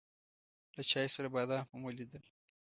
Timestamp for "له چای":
0.75-1.07